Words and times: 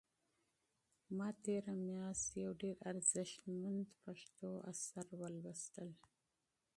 ما 1.17 1.29
تېره 1.43 1.73
میاشت 1.85 2.27
یو 2.43 2.51
ډېر 2.61 2.75
ارزښتمن 2.89 3.77
پښتو 4.01 4.49
اثر 4.71 5.05
مطالعه 5.21 5.55
کړ. 6.03 6.09